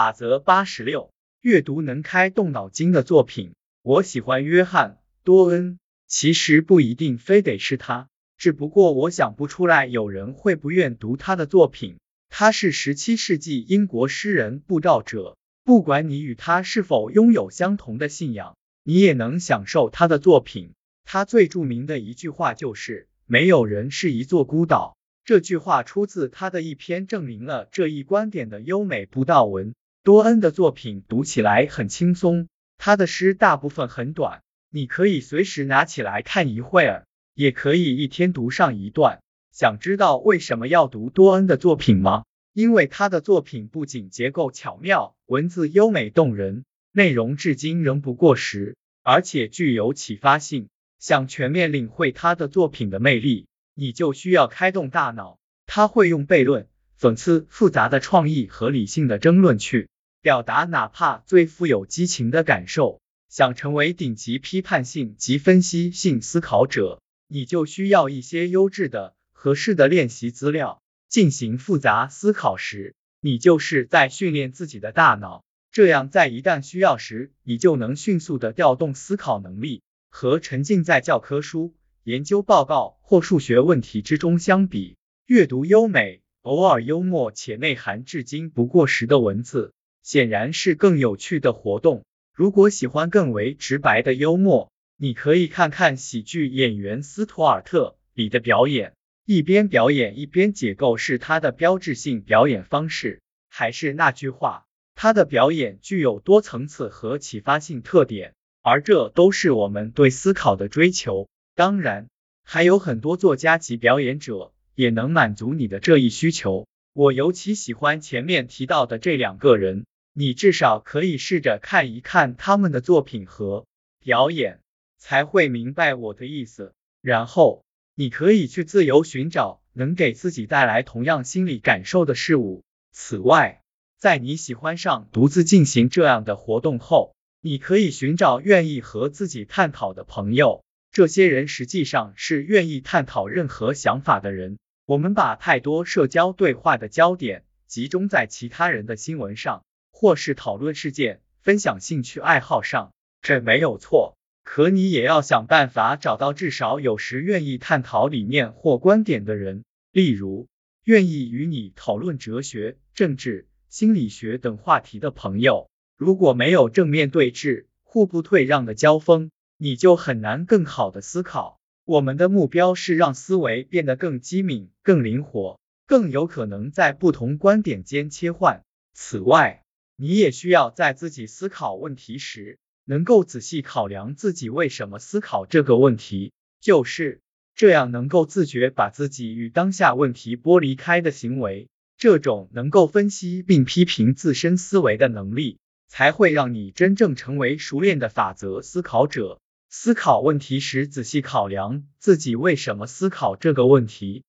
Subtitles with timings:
[0.00, 1.12] 法则八十六，
[1.42, 3.52] 阅读能开动脑筋的作品。
[3.82, 8.08] 我喜欢约翰多恩，其实不一定非得是他，
[8.38, 11.98] 只不过我想不出来有人会不愿读他的作品。
[12.30, 20.72] 他是十七世纪英国诗人布道者，不管你与他是否拥有相同的信仰，你也能享受他的作品。
[21.04, 24.96] 他最著名的一句话就是“没有人是一座孤岛”。
[25.26, 29.74] 这句话出自他的一篇证明了这一观点的优美布道文。
[30.10, 39.20] 多恩的作品读起来很轻松，他的诗大部分很短，你可以随时拿起来看一会儿，也可以一天读上一段。
[39.52, 42.24] 想知道为什么要读多恩的作品吗？
[42.52, 50.70] 因为他的作品不仅结构巧妙，文字优美动人，内容至今仍不过时，而且具有启发性。
[50.98, 53.46] 想全面领会他的作品的魅力，
[53.76, 55.38] 你就需要开动大脑。
[55.66, 56.66] 他会用悖论。
[56.98, 59.88] 讽刺复杂的创意和理性的争论去
[60.22, 63.00] 表达哪怕最富有激情的感受。
[63.28, 70.82] 想成为顶级批判性及分析性思考者，你就需要一些优质的、合适的练习资料。
[71.08, 79.82] 进行复杂思考时，你就是在训练自己的大脑，这样在一旦需要时，你就能迅速的调动思考能力。
[80.08, 84.96] 和沉浸在教科书、研究报告或数学问题之中相比，
[85.26, 86.22] 阅读优美。
[86.42, 92.04] 偶尔幽默且内涵至今不过时的文字，显然是更有趣的活动。
[92.34, 103.20] 如果喜欢更为直白的幽默，你可以看看喜剧演员斯图尔特里的表演，一边表演一边解构是他的标志性表演方式。
[103.48, 111.28] 还是那句话，他的表演具有多层次和启发性特点，而这都是我们对思考的追求。
[111.54, 112.08] 当然，
[112.42, 114.52] 还有很多作家及表演者。
[114.76, 116.66] 也能满足你的这一需求。
[116.94, 123.66] 我尤其喜欢前面提到的这两个人，你至少可以试着看一看他们的作品和
[124.00, 124.60] 表演，
[124.98, 126.74] 才会明白我的意思。
[127.00, 132.62] 然后你可以去自由寻找能给自己带来同样心理感受的事物。
[132.92, 133.62] 此外，
[133.98, 140.64] 在你喜欢上独自进行这样的活动后，你可以寻找愿意和自己探讨的朋友。
[140.90, 144.58] 这些人实际上是愿意探讨任何想法的人。
[144.86, 149.62] 我们把太多社交对话的焦点集中在其他人的新闻上，
[150.00, 154.16] 或是讨论事件、分享兴趣爱好上，这没有错。
[154.42, 159.62] 可你也要想办法找到至少有时愿意探讨理念或观点的人，
[159.92, 160.48] 例如
[160.84, 165.68] 愿意与你讨论哲学、政治、心理学等话题的朋友。
[165.98, 171.60] 如果没有正面对峙、互不退让的交锋，你就很难更好的思考。
[171.84, 178.62] 我们的目标是让思维变得更机敏、更灵活、更有可能在不同观点间切换。
[178.94, 179.62] 此外，
[180.02, 187.20] 你也需要在自己思考问题时，能够仔细考量自己为什么思考这个问题，就是
[187.54, 191.68] 这样能够自觉把自己与当下问题剥离开的行为。
[191.98, 199.38] 这种能够分析并批评自身思维的能力，才会让你真正成为熟练的法则思考者。
[199.68, 204.24] 思考问题时，仔细考量自己为什么思考这个问题，